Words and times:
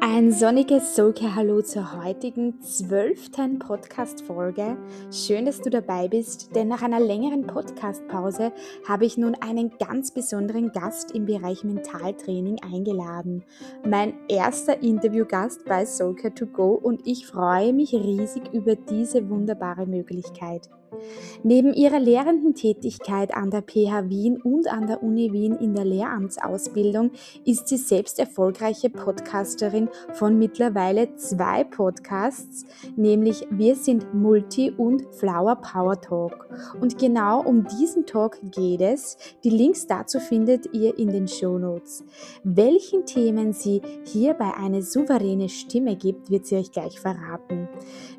Ein 0.00 0.32
sonniges 0.32 0.96
Soulcare 0.96 1.36
Hallo 1.36 1.62
zur 1.62 2.02
heutigen 2.02 2.60
zwölften 2.60 3.60
Podcast-Folge. 3.60 4.76
Schön, 5.12 5.46
dass 5.46 5.60
du 5.60 5.70
dabei 5.70 6.08
bist, 6.08 6.56
denn 6.56 6.66
nach 6.66 6.82
einer 6.82 6.98
längeren 6.98 7.46
Podcast-Pause 7.46 8.52
habe 8.88 9.04
ich 9.04 9.16
nun 9.16 9.36
einen 9.36 9.70
ganz 9.78 10.10
besonderen 10.10 10.72
Gast 10.72 11.12
im 11.12 11.26
Bereich 11.26 11.62
Mentaltraining 11.62 12.58
eingeladen. 12.60 13.44
Mein 13.86 14.14
erster 14.28 14.82
Interviewgast 14.82 15.64
bei 15.64 15.86
Soulcare 15.86 16.34
to 16.34 16.46
Go 16.46 16.72
und 16.72 17.06
ich 17.06 17.28
freue 17.28 17.72
mich 17.72 17.92
riesig 17.94 18.52
über 18.52 18.74
diese 18.74 19.28
wunderbare 19.28 19.86
Möglichkeit. 19.86 20.68
Neben 21.42 21.74
ihrer 21.74 22.00
lehrenden 22.00 22.54
Tätigkeit 22.54 23.34
an 23.34 23.50
der 23.50 23.62
PH 23.62 24.08
Wien 24.08 24.40
und 24.40 24.66
an 24.66 24.86
der 24.86 25.02
Uni 25.02 25.32
Wien 25.32 25.56
in 25.56 25.74
der 25.74 25.84
Lehramtsausbildung 25.84 27.10
ist 27.44 27.68
sie 27.68 27.76
selbst 27.76 28.18
erfolgreiche 28.18 28.90
Podcasterin 28.90 29.88
von 30.14 30.38
mittlerweile 30.38 31.16
zwei 31.16 31.64
Podcasts, 31.64 32.64
nämlich 32.96 33.46
Wir 33.50 33.76
sind 33.76 34.14
Multi 34.14 34.70
und 34.70 35.04
Flower 35.14 35.56
Power 35.56 36.00
Talk. 36.00 36.48
Und 36.80 36.98
genau 36.98 37.42
um 37.42 37.66
diesen 37.66 38.06
Talk 38.06 38.38
geht 38.50 38.80
es. 38.80 39.16
Die 39.42 39.50
Links 39.50 39.86
dazu 39.86 40.20
findet 40.20 40.72
ihr 40.72 40.98
in 40.98 41.08
den 41.08 41.28
Show 41.28 41.58
Notes. 41.58 42.04
Welchen 42.42 43.04
Themen 43.06 43.52
sie 43.52 43.82
hierbei 44.04 44.52
eine 44.56 44.82
souveräne 44.82 45.48
Stimme 45.48 45.96
gibt, 45.96 46.30
wird 46.30 46.46
sie 46.46 46.56
euch 46.56 46.72
gleich 46.72 47.00
verraten. 47.00 47.68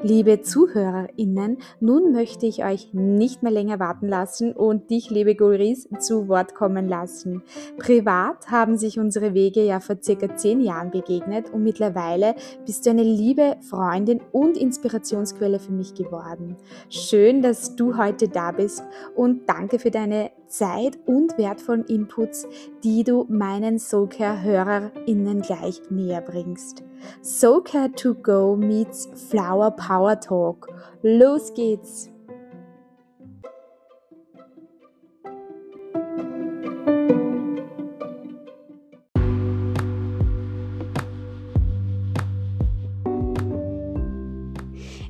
Liebe 0.01 0.41
ZuhörerInnen, 0.41 1.57
nun 1.79 2.11
möchte 2.11 2.45
ich 2.45 2.63
euch 2.65 2.93
nicht 2.93 3.43
mehr 3.43 3.51
länger 3.51 3.79
warten 3.79 4.07
lassen 4.07 4.51
und 4.53 4.89
dich, 4.89 5.09
liebe 5.09 5.35
Gulris, 5.35 5.87
zu 5.99 6.27
Wort 6.27 6.55
kommen 6.55 6.87
lassen. 6.87 7.43
Privat 7.77 8.49
haben 8.49 8.77
sich 8.77 8.99
unsere 8.99 9.33
Wege 9.33 9.63
ja 9.63 9.79
vor 9.79 9.97
circa 10.01 10.35
zehn 10.35 10.61
Jahren 10.61 10.91
begegnet 10.91 11.51
und 11.53 11.63
mittlerweile 11.63 12.35
bist 12.65 12.85
du 12.85 12.89
eine 12.89 13.03
liebe 13.03 13.57
Freundin 13.61 14.21
und 14.31 14.57
Inspirationsquelle 14.57 15.59
für 15.59 15.71
mich 15.71 15.93
geworden. 15.93 16.57
Schön, 16.89 17.41
dass 17.41 17.75
du 17.75 17.97
heute 17.97 18.27
da 18.27 18.51
bist 18.51 18.83
und 19.15 19.47
danke 19.47 19.79
für 19.79 19.91
deine 19.91 20.31
Zeit 20.47 20.97
und 21.05 21.37
wertvollen 21.37 21.85
Inputs, 21.85 22.47
die 22.83 23.03
du 23.03 23.25
meinen 23.29 23.77
Soulcare-HörerInnen 23.77 25.41
gleich 25.41 25.81
näher 25.89 26.21
bringst. 26.21 26.83
Soulcare 27.21 27.91
to 27.91 28.13
go 28.13 28.55
meets 28.55 29.09
Flower 29.29 29.71
Power 29.71 30.19
Talk. 30.19 30.67
Los 31.01 31.53
geht's! 31.53 32.14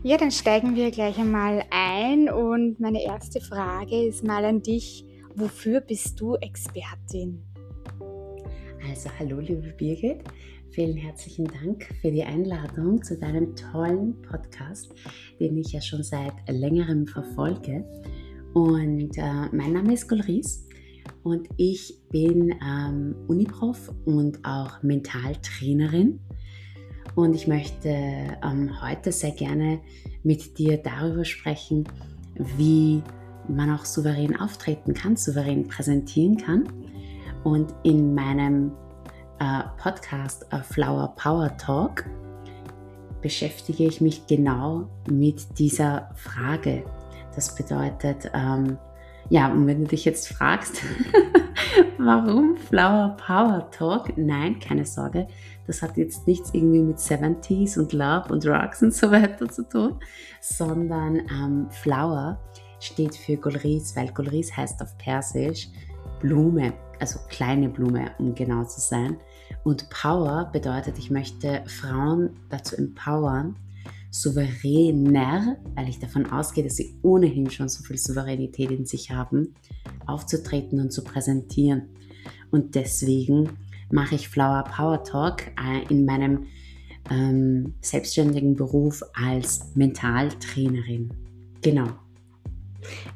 Ja, 0.07 0.17
dann 0.17 0.29
steigen 0.29 0.75
wir 0.75 0.91
gleich 0.91 1.17
einmal 1.17 1.63
ein 1.71 2.29
und 2.29 2.79
meine 2.79 3.03
erste 3.03 3.41
Frage 3.41 4.05
ist 4.05 4.23
mal 4.23 4.45
an 4.45 4.61
dich. 4.61 5.03
Wofür 5.33 5.81
bist 5.81 6.19
du 6.19 6.35
Expertin? 6.35 7.41
Also 8.87 9.09
hallo 9.17 9.39
liebe 9.39 9.73
Birgit, 9.75 10.19
vielen 10.69 10.95
herzlichen 10.95 11.45
Dank 11.45 11.89
für 12.01 12.11
die 12.11 12.23
Einladung 12.23 13.01
zu 13.01 13.17
deinem 13.17 13.55
tollen 13.55 14.21
Podcast, 14.21 14.93
den 15.39 15.57
ich 15.57 15.71
ja 15.71 15.81
schon 15.81 16.03
seit 16.03 16.35
längerem 16.47 17.07
verfolge. 17.07 17.83
Und 18.53 19.17
äh, 19.17 19.47
mein 19.53 19.73
Name 19.73 19.95
ist 19.95 20.07
Golris 20.07 20.69
und 21.23 21.47
ich 21.57 21.99
bin 22.11 22.53
ähm, 22.63 23.15
Uniprof 23.27 23.91
und 24.05 24.37
auch 24.45 24.83
Mentaltrainerin 24.83 26.19
und 27.15 27.33
ich 27.33 27.47
möchte 27.47 27.89
ähm, 27.89 28.81
heute 28.81 29.11
sehr 29.11 29.31
gerne 29.31 29.79
mit 30.23 30.57
dir 30.57 30.77
darüber 30.77 31.23
sprechen, 31.23 31.87
wie 32.57 33.01
man 33.47 33.73
auch 33.73 33.85
souverän 33.85 34.37
auftreten 34.39 34.93
kann, 34.93 35.15
souverän 35.15 35.67
präsentieren 35.67 36.37
kann. 36.37 36.67
Und 37.43 37.73
in 37.83 38.13
meinem 38.13 38.71
äh, 39.39 39.61
Podcast 39.77 40.45
äh, 40.51 40.61
Flower 40.61 41.13
Power 41.15 41.55
Talk 41.57 42.05
beschäftige 43.21 43.85
ich 43.85 44.01
mich 44.01 44.27
genau 44.27 44.87
mit 45.09 45.57
dieser 45.57 46.09
Frage. 46.15 46.83
Das 47.33 47.55
bedeutet, 47.55 48.29
ähm, 48.33 48.77
ja, 49.29 49.51
und 49.51 49.65
wenn 49.67 49.81
du 49.81 49.87
dich 49.87 50.05
jetzt 50.05 50.27
fragst, 50.27 50.81
warum 51.97 52.57
Flower 52.57 53.17
Power 53.17 53.69
Talk? 53.71 54.17
Nein, 54.17 54.59
keine 54.59 54.85
Sorge, 54.85 55.27
das 55.65 55.81
hat 55.81 55.97
jetzt 55.97 56.27
nichts 56.27 56.51
irgendwie 56.53 56.81
mit 56.81 56.97
70s 56.97 57.79
und 57.79 57.93
Love 57.93 58.31
und 58.31 58.45
Drugs 58.45 58.83
und 58.83 58.93
so 58.93 59.09
weiter 59.11 59.49
zu 59.49 59.67
tun, 59.67 59.99
sondern 60.41 61.17
ähm, 61.29 61.67
Flower 61.71 62.39
steht 62.79 63.15
für 63.15 63.37
Golris, 63.37 63.95
weil 63.95 64.11
Golris 64.11 64.55
heißt 64.55 64.81
auf 64.81 64.95
Persisch 64.97 65.69
Blume, 66.19 66.73
also 66.99 67.19
kleine 67.29 67.69
Blume, 67.69 68.11
um 68.19 68.35
genau 68.35 68.63
zu 68.63 68.79
sein. 68.79 69.17
Und 69.63 69.89
Power 69.89 70.49
bedeutet, 70.51 70.97
ich 70.97 71.09
möchte 71.09 71.63
Frauen 71.65 72.31
dazu 72.49 72.75
empowern, 72.77 73.55
souveräner, 74.21 75.57
weil 75.75 75.89
ich 75.89 75.99
davon 75.99 76.25
ausgehe, 76.31 76.63
dass 76.63 76.77
sie 76.77 76.95
ohnehin 77.01 77.49
schon 77.49 77.67
so 77.67 77.83
viel 77.83 77.97
Souveränität 77.97 78.71
in 78.71 78.85
sich 78.85 79.11
haben, 79.11 79.53
aufzutreten 80.05 80.79
und 80.79 80.91
zu 80.91 81.03
präsentieren. 81.03 81.89
Und 82.51 82.75
deswegen 82.75 83.49
mache 83.91 84.15
ich 84.15 84.29
Flower 84.29 84.63
Power 84.63 85.03
Talk 85.03 85.47
äh, 85.61 85.85
in 85.89 86.05
meinem 86.05 86.45
ähm, 87.11 87.73
selbstständigen 87.81 88.55
Beruf 88.55 89.03
als 89.13 89.75
Mentaltrainerin. 89.75 91.09
Genau. 91.61 91.87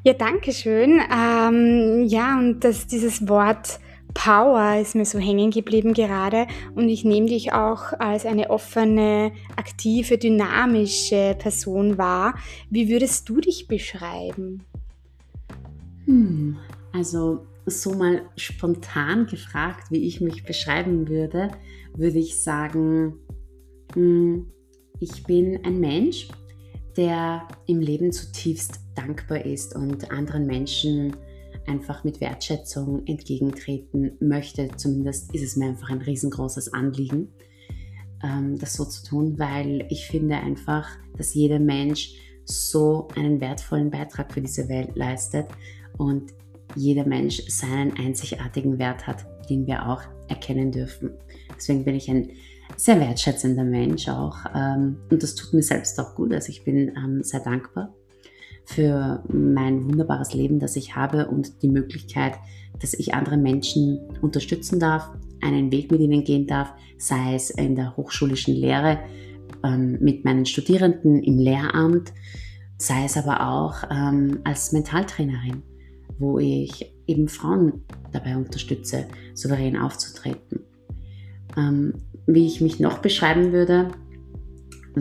Ja, 0.04 0.14
danke 0.14 0.52
schön. 0.52 1.00
Ähm, 1.12 2.06
ja, 2.08 2.38
und 2.38 2.64
dass 2.64 2.88
dieses 2.88 3.28
Wort 3.28 3.80
Power 4.20 4.82
ist 4.82 4.96
mir 4.96 5.06
so 5.06 5.18
hängen 5.18 5.50
geblieben 5.50 5.94
gerade 5.94 6.46
und 6.76 6.90
ich 6.90 7.06
nehme 7.06 7.28
dich 7.28 7.54
auch 7.54 7.94
als 8.00 8.26
eine 8.26 8.50
offene, 8.50 9.32
aktive, 9.56 10.18
dynamische 10.18 11.38
Person 11.40 11.98
wahr. 11.98 12.36
Wie 12.70 12.90
würdest 12.90 13.30
du 13.30 13.40
dich 13.40 13.70
beschreiben? 13.70 14.66
Hm, 16.04 16.58
also 16.92 17.46
so 17.66 17.94
mal 17.94 18.24
spontan 18.36 19.26
gefragt, 19.26 19.90
wie 19.90 20.06
ich 20.06 20.20
mich 20.20 20.44
beschreiben 20.44 21.08
würde, 21.08 21.52
würde 21.96 22.20
ich 22.20 22.44
sagen, 22.44 23.14
hm, 23.94 24.52
ich 25.00 25.24
bin 25.24 25.64
ein 25.64 25.80
Mensch, 25.80 26.28
der 26.98 27.48
im 27.68 27.80
Leben 27.80 28.12
zutiefst 28.12 28.82
dankbar 28.96 29.46
ist 29.46 29.78
und 29.78 30.12
anderen 30.12 30.46
Menschen 30.46 31.16
einfach 31.68 32.04
mit 32.04 32.22
Wertschätzung 32.22 33.06
entgegentreten 33.06 34.18
möchte. 34.20 34.70
Zumindest 34.76 35.34
ist 35.34 35.44
es 35.44 35.56
mir 35.56 35.70
einfach 35.70 35.90
ein 35.90 36.02
riesengroßes 36.02 36.74
Anliegen, 36.74 37.30
ähm, 38.24 38.58
das 38.58 38.74
so 38.74 38.86
zu 38.86 39.06
tun, 39.06 39.40
weil 39.40 39.86
ich 39.90 40.08
finde 40.08 40.38
einfach, 40.38 40.88
dass 41.18 41.34
jeder 41.34 41.60
Mensch 41.60 42.16
so 42.46 43.08
einen 43.16 43.40
wertvollen 43.42 43.92
Beitrag 43.92 44.34
für 44.34 44.42
diese 44.42 44.68
Welt 44.70 44.96
leistet 44.96 45.48
und 45.98 46.34
jeder 46.76 47.06
Mensch 47.06 47.42
seinen 47.48 47.94
einzigartigen 47.98 48.80
Wert 48.80 49.06
hat, 49.08 49.26
den 49.50 49.68
wir 49.68 49.88
auch 49.88 50.02
erkennen 50.28 50.72
dürfen. 50.72 51.12
Deswegen 51.56 51.84
bin 51.84 51.96
ich 51.96 52.10
ein 52.10 52.30
sehr 52.78 53.00
wertschätzender 53.00 53.64
Mensch 53.64 54.08
auch 54.08 54.38
ähm, 54.56 54.98
und 55.10 55.24
das 55.24 55.36
tut 55.36 55.54
mir 55.54 55.64
selbst 55.64 56.00
auch 56.00 56.16
gut. 56.16 56.34
Also 56.34 56.50
ich 56.50 56.64
bin 56.64 56.90
ähm, 56.96 57.24
sehr 57.24 57.40
dankbar 57.40 57.94
für 58.70 59.24
mein 59.34 59.90
wunderbares 59.90 60.36
Leben, 60.36 60.60
das 60.60 60.76
ich 60.76 60.96
habe 60.96 61.28
und 61.28 61.64
die 61.64 61.70
Möglichkeit, 61.70 62.36
dass 62.80 62.94
ich 62.94 63.16
andere 63.16 63.36
Menschen 63.36 64.00
unterstützen 64.22 64.80
darf, 64.80 65.10
einen 65.42 65.72
Weg 65.72 65.90
mit 65.90 66.02
ihnen 66.02 66.24
gehen 66.24 66.46
darf, 66.46 66.72
sei 67.00 67.34
es 67.34 67.50
in 67.50 67.76
der 67.76 67.98
hochschulischen 67.98 68.54
Lehre 68.54 69.00
ähm, 69.64 69.98
mit 70.02 70.24
meinen 70.24 70.46
Studierenden 70.46 71.24
im 71.24 71.40
Lehramt, 71.40 72.14
sei 72.78 73.06
es 73.06 73.18
aber 73.18 73.50
auch 73.50 73.90
ähm, 73.90 74.40
als 74.44 74.72
Mentaltrainerin, 74.72 75.64
wo 76.20 76.38
ich 76.38 76.94
eben 77.08 77.28
Frauen 77.28 77.86
dabei 78.12 78.38
unterstütze, 78.38 79.08
souverän 79.34 79.78
aufzutreten. 79.78 80.60
Ähm, 81.58 81.94
wie 82.28 82.46
ich 82.46 82.62
mich 82.62 82.80
noch 82.80 83.00
beschreiben 83.00 83.52
würde, 83.52 83.88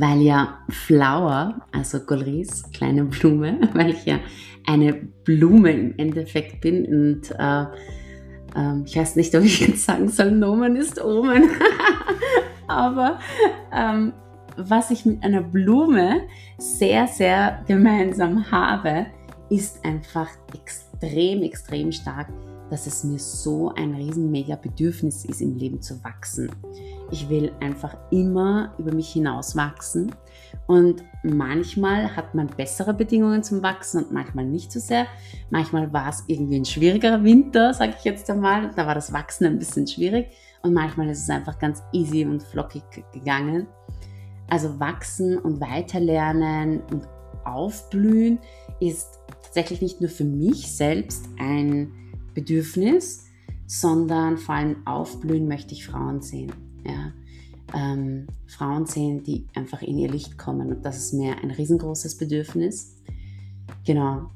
weil 0.00 0.22
ja 0.22 0.58
Flower, 0.68 1.60
also 1.72 2.00
Golris, 2.00 2.64
kleine 2.72 3.04
Blume, 3.04 3.58
weil 3.74 3.90
ich 3.90 4.04
ja 4.04 4.18
eine 4.66 4.92
Blume 4.92 5.72
im 5.72 5.94
Endeffekt 5.98 6.60
bin 6.60 6.84
und 6.86 7.30
äh, 7.38 7.62
äh, 8.54 8.82
ich 8.84 8.96
weiß 8.96 9.16
nicht, 9.16 9.34
ob 9.34 9.44
ich 9.44 9.60
jetzt 9.60 9.84
sagen 9.84 10.08
soll, 10.08 10.30
Nomen 10.30 10.76
ist 10.76 11.02
Omen, 11.02 11.50
aber 12.66 13.18
ähm, 13.72 14.12
was 14.56 14.90
ich 14.90 15.06
mit 15.06 15.22
einer 15.22 15.42
Blume 15.42 16.22
sehr, 16.58 17.06
sehr 17.06 17.64
gemeinsam 17.66 18.50
habe, 18.50 19.06
ist 19.50 19.84
einfach 19.84 20.28
extrem, 20.52 21.42
extrem 21.42 21.92
stark 21.92 22.28
dass 22.70 22.86
es 22.86 23.04
mir 23.04 23.18
so 23.18 23.72
ein 23.74 23.94
riesen 23.94 24.30
mega 24.30 24.56
Bedürfnis 24.56 25.24
ist, 25.24 25.40
im 25.40 25.56
Leben 25.56 25.80
zu 25.80 26.02
wachsen. 26.04 26.50
Ich 27.10 27.28
will 27.28 27.52
einfach 27.60 27.96
immer 28.10 28.74
über 28.78 28.92
mich 28.92 29.10
hinaus 29.10 29.56
wachsen 29.56 30.14
und 30.66 31.02
manchmal 31.22 32.14
hat 32.14 32.34
man 32.34 32.46
bessere 32.46 32.92
Bedingungen 32.92 33.42
zum 33.42 33.62
Wachsen 33.62 34.04
und 34.04 34.12
manchmal 34.12 34.44
nicht 34.44 34.70
so 34.70 34.80
sehr. 34.80 35.06
Manchmal 35.50 35.92
war 35.92 36.08
es 36.10 36.24
irgendwie 36.26 36.56
ein 36.56 36.64
schwierigerer 36.64 37.24
Winter, 37.24 37.72
sage 37.72 37.94
ich 37.98 38.04
jetzt 38.04 38.30
einmal. 38.30 38.70
Da 38.76 38.86
war 38.86 38.94
das 38.94 39.12
Wachsen 39.12 39.46
ein 39.46 39.58
bisschen 39.58 39.86
schwierig 39.86 40.28
und 40.62 40.74
manchmal 40.74 41.08
ist 41.08 41.22
es 41.22 41.30
einfach 41.30 41.58
ganz 41.58 41.82
easy 41.92 42.24
und 42.24 42.42
flockig 42.42 42.82
gegangen. 43.12 43.66
Also 44.50 44.78
wachsen 44.80 45.38
und 45.38 45.60
weiterlernen 45.60 46.80
und 46.90 47.08
aufblühen 47.44 48.38
ist 48.80 49.18
tatsächlich 49.42 49.82
nicht 49.82 50.00
nur 50.00 50.10
für 50.10 50.24
mich 50.24 50.74
selbst 50.74 51.28
ein 51.38 51.92
Bedürfnis, 52.38 53.26
sondern 53.66 54.38
vor 54.38 54.54
allem 54.54 54.86
aufblühen 54.86 55.48
möchte 55.48 55.74
ich 55.74 55.84
Frauen 55.84 56.22
sehen. 56.22 56.52
Ja. 56.86 57.12
Ähm, 57.74 58.28
Frauen 58.46 58.86
sehen, 58.86 59.24
die 59.24 59.46
einfach 59.54 59.82
in 59.82 59.98
ihr 59.98 60.08
Licht 60.08 60.38
kommen 60.38 60.72
und 60.72 60.84
das 60.84 60.96
ist 60.98 61.14
mir 61.14 61.36
ein 61.42 61.50
riesengroßes 61.50 62.16
Bedürfnis. 62.16 62.96
Genau. 63.84 64.30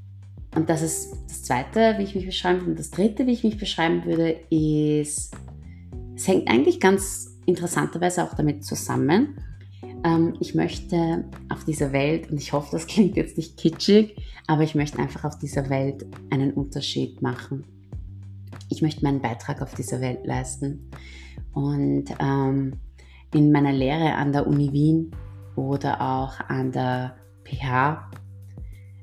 Und 0.54 0.68
das 0.68 0.82
ist 0.82 1.16
das 1.28 1.44
Zweite, 1.44 1.94
wie 1.96 2.02
ich 2.02 2.14
mich 2.14 2.26
beschreiben 2.26 2.58
würde. 2.60 2.72
Und 2.72 2.78
das 2.78 2.90
Dritte, 2.90 3.26
wie 3.26 3.32
ich 3.32 3.44
mich 3.44 3.56
beschreiben 3.56 4.04
würde, 4.04 4.36
ist, 4.50 5.34
es 6.14 6.28
hängt 6.28 6.50
eigentlich 6.50 6.80
ganz 6.80 7.38
interessanterweise 7.46 8.24
auch 8.24 8.34
damit 8.34 8.64
zusammen. 8.64 9.36
Ähm, 10.04 10.34
ich 10.40 10.54
möchte 10.54 11.24
auf 11.48 11.64
dieser 11.64 11.92
Welt, 11.92 12.30
und 12.30 12.38
ich 12.38 12.52
hoffe, 12.52 12.68
das 12.72 12.86
klingt 12.86 13.16
jetzt 13.16 13.36
nicht 13.36 13.56
kitschig, 13.56 14.16
aber 14.48 14.64
ich 14.64 14.74
möchte 14.74 14.98
einfach 14.98 15.24
auf 15.24 15.38
dieser 15.38 15.70
Welt 15.70 16.04
einen 16.30 16.52
Unterschied 16.52 17.22
machen. 17.22 17.64
Ich 18.72 18.82
möchte 18.82 19.04
meinen 19.04 19.20
Beitrag 19.20 19.62
auf 19.62 19.74
dieser 19.74 20.00
Welt 20.00 20.26
leisten. 20.26 20.90
Und 21.52 22.06
ähm, 22.18 22.80
in 23.34 23.52
meiner 23.52 23.72
Lehre 23.72 24.14
an 24.14 24.32
der 24.32 24.46
Uni 24.46 24.72
Wien 24.72 25.10
oder 25.56 26.00
auch 26.00 26.40
an 26.48 26.72
der 26.72 27.16
PH 27.44 28.10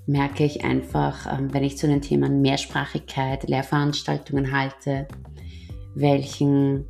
merke 0.07 0.43
ich 0.43 0.65
einfach, 0.65 1.31
ähm, 1.31 1.53
wenn 1.53 1.63
ich 1.63 1.77
zu 1.77 1.87
den 1.87 2.01
Themen 2.01 2.41
Mehrsprachigkeit, 2.41 3.47
Lehrveranstaltungen 3.47 4.51
halte, 4.51 5.07
welchen 5.95 6.85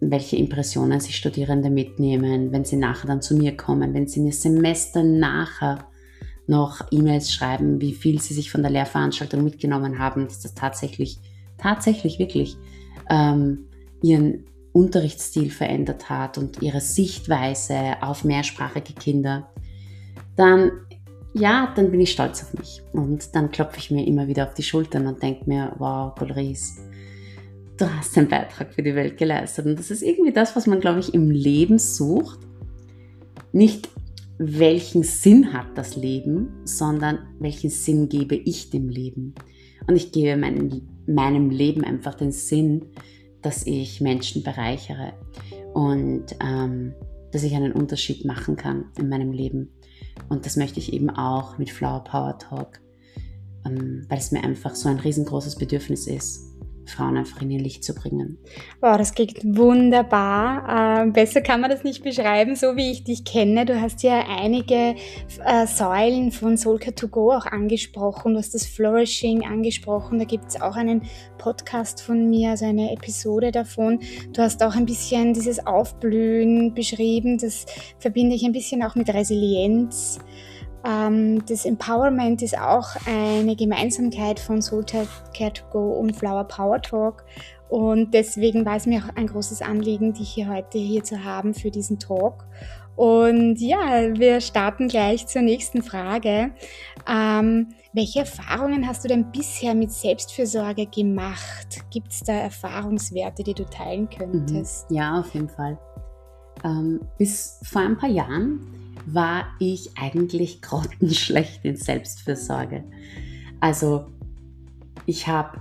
welche 0.00 0.36
Impressionen 0.36 1.00
sich 1.00 1.16
Studierende 1.16 1.70
mitnehmen, 1.70 2.52
wenn 2.52 2.66
sie 2.66 2.76
nachher 2.76 3.06
dann 3.06 3.22
zu 3.22 3.34
mir 3.34 3.56
kommen, 3.56 3.94
wenn 3.94 4.06
sie 4.06 4.20
mir 4.20 4.32
Semester 4.32 5.02
nachher 5.02 5.86
noch 6.46 6.86
E-Mails 6.90 7.32
schreiben, 7.32 7.80
wie 7.80 7.94
viel 7.94 8.20
sie 8.20 8.34
sich 8.34 8.50
von 8.50 8.62
der 8.62 8.70
Lehrveranstaltung 8.70 9.42
mitgenommen 9.42 9.98
haben, 9.98 10.24
dass 10.24 10.40
das 10.40 10.54
tatsächlich, 10.54 11.18
tatsächlich 11.58 12.18
wirklich 12.18 12.56
ähm, 13.10 13.66
ihren 14.02 14.44
Unterrichtsstil 14.72 15.50
verändert 15.50 16.10
hat 16.10 16.36
und 16.38 16.62
ihre 16.62 16.80
Sichtweise 16.80 18.02
auf 18.02 18.24
mehrsprachige 18.24 18.92
Kinder, 18.92 19.48
dann 20.36 20.70
ja, 21.38 21.72
dann 21.76 21.90
bin 21.90 22.00
ich 22.00 22.12
stolz 22.12 22.42
auf 22.42 22.54
mich. 22.54 22.82
Und 22.92 23.34
dann 23.34 23.50
klopfe 23.50 23.78
ich 23.78 23.90
mir 23.90 24.06
immer 24.06 24.26
wieder 24.26 24.46
auf 24.46 24.54
die 24.54 24.62
Schultern 24.62 25.06
und 25.06 25.22
denke 25.22 25.44
mir, 25.46 25.74
wow, 25.78 26.14
Golries, 26.14 26.78
du 27.76 27.86
hast 27.94 28.16
einen 28.16 28.28
Beitrag 28.28 28.72
für 28.72 28.82
die 28.82 28.94
Welt 28.94 29.18
geleistet. 29.18 29.66
Und 29.66 29.78
das 29.78 29.90
ist 29.90 30.02
irgendwie 30.02 30.32
das, 30.32 30.56
was 30.56 30.66
man, 30.66 30.80
glaube 30.80 31.00
ich, 31.00 31.12
im 31.12 31.30
Leben 31.30 31.78
sucht. 31.78 32.38
Nicht 33.52 33.90
welchen 34.38 35.02
Sinn 35.02 35.52
hat 35.52 35.76
das 35.76 35.96
Leben, 35.96 36.48
sondern 36.64 37.18
welchen 37.38 37.70
Sinn 37.70 38.08
gebe 38.08 38.34
ich 38.34 38.70
dem 38.70 38.88
Leben. 38.88 39.34
Und 39.86 39.96
ich 39.96 40.12
gebe 40.12 40.38
meinem, 40.38 40.88
meinem 41.06 41.50
Leben 41.50 41.84
einfach 41.84 42.14
den 42.14 42.32
Sinn, 42.32 42.86
dass 43.42 43.66
ich 43.66 44.00
Menschen 44.00 44.42
bereichere 44.42 45.12
und 45.74 46.24
ähm, 46.40 46.94
dass 47.32 47.42
ich 47.42 47.54
einen 47.54 47.72
Unterschied 47.72 48.24
machen 48.24 48.56
kann 48.56 48.86
in 48.98 49.08
meinem 49.08 49.32
Leben. 49.32 49.70
Und 50.28 50.46
das 50.46 50.56
möchte 50.56 50.80
ich 50.80 50.92
eben 50.92 51.10
auch 51.10 51.58
mit 51.58 51.70
Flower 51.70 52.02
Power 52.02 52.38
Talk, 52.38 52.80
ähm, 53.66 54.06
weil 54.08 54.18
es 54.18 54.32
mir 54.32 54.42
einfach 54.42 54.74
so 54.74 54.88
ein 54.88 54.98
riesengroßes 54.98 55.56
Bedürfnis 55.56 56.06
ist, 56.06 56.56
Frauen 56.86 57.16
einfach 57.16 57.42
in 57.42 57.50
ihr 57.50 57.60
Licht 57.60 57.84
zu 57.84 57.94
bringen. 57.94 58.38
Wow, 58.80 58.96
das 58.96 59.14
klingt 59.14 59.38
wunderbar. 59.44 61.06
Äh, 61.06 61.10
besser 61.10 61.40
kann 61.40 61.60
man 61.60 61.70
das 61.70 61.84
nicht 61.84 62.02
beschreiben, 62.02 62.56
so 62.56 62.76
wie 62.76 62.90
ich 62.90 63.04
dich 63.04 63.24
kenne. 63.24 63.64
Du 63.64 63.80
hast 63.80 64.02
ja 64.02 64.24
einige 64.28 64.94
äh, 65.44 65.66
Säulen 65.66 66.32
von 66.32 66.56
Solka 66.56 66.92
to 66.92 67.08
Go 67.08 67.32
auch 67.32 67.46
angesprochen. 67.46 68.34
Du 68.34 68.38
hast 68.38 68.54
das 68.54 68.66
Flourishing 68.66 69.44
angesprochen. 69.44 70.18
Da 70.18 70.24
gibt 70.24 70.48
es 70.48 70.60
auch 70.60 70.76
einen 70.76 71.02
Podcast 71.38 72.00
von 72.00 72.28
mir, 72.28 72.50
also 72.50 72.66
eine 72.66 72.92
Episode 72.92 73.50
davon. 73.50 74.00
Du 74.32 74.42
hast 74.42 74.62
auch 74.62 74.74
ein 74.74 74.86
bisschen 74.86 75.34
dieses 75.34 75.66
Aufblühen 75.66 76.74
beschrieben. 76.74 77.38
Das 77.38 77.66
verbinde 77.98 78.34
ich 78.36 78.44
ein 78.44 78.52
bisschen 78.52 78.82
auch 78.82 78.94
mit 78.94 79.12
Resilienz. 79.12 80.18
Ähm, 80.84 81.44
das 81.46 81.64
Empowerment 81.64 82.42
ist 82.42 82.58
auch 82.58 82.88
eine 83.06 83.56
Gemeinsamkeit 83.56 84.38
von 84.40 84.62
Soul 84.62 84.84
Care 84.84 85.52
to 85.52 85.64
Go 85.70 85.92
und 85.92 86.16
Flower 86.16 86.44
Power 86.44 86.80
Talk. 86.80 87.24
Und 87.68 88.14
deswegen 88.14 88.64
war 88.64 88.76
es 88.76 88.86
mir 88.86 89.00
auch 89.00 89.16
ein 89.16 89.26
großes 89.26 89.62
Anliegen, 89.62 90.12
dich 90.12 90.30
hier 90.30 90.48
heute 90.48 90.78
hier 90.78 91.02
zu 91.02 91.24
haben 91.24 91.52
für 91.54 91.70
diesen 91.70 91.98
Talk. 91.98 92.44
Und 92.94 93.60
ja, 93.60 94.14
wir 94.14 94.40
starten 94.40 94.88
gleich 94.88 95.26
zur 95.26 95.42
nächsten 95.42 95.82
Frage. 95.82 96.52
Ähm, 97.06 97.68
welche 97.92 98.20
Erfahrungen 98.20 98.86
hast 98.86 99.04
du 99.04 99.08
denn 99.08 99.30
bisher 99.32 99.74
mit 99.74 99.92
Selbstfürsorge 99.92 100.86
gemacht? 100.86 101.80
Gibt 101.90 102.12
es 102.12 102.20
da 102.20 102.32
Erfahrungswerte, 102.32 103.42
die 103.42 103.54
du 103.54 103.64
teilen 103.64 104.08
könntest? 104.08 104.90
Mhm. 104.90 104.96
Ja, 104.96 105.20
auf 105.20 105.34
jeden 105.34 105.48
Fall. 105.48 105.78
Ähm, 106.64 107.00
bis 107.18 107.60
vor 107.64 107.82
ein 107.82 107.98
paar 107.98 108.08
Jahren 108.08 108.85
war 109.06 109.46
ich 109.58 109.96
eigentlich 109.96 110.60
grottenschlecht 110.62 111.64
in 111.64 111.76
Selbstfürsorge. 111.76 112.84
Also 113.60 114.06
ich 115.06 115.28
habe 115.28 115.60